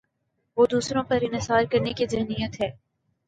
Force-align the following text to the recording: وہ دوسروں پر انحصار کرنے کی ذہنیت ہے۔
وہ 0.57 0.65
دوسروں 0.71 1.03
پر 1.03 1.17
انحصار 1.21 1.63
کرنے 1.71 1.93
کی 1.93 2.05
ذہنیت 2.05 2.61
ہے۔ 2.61 2.69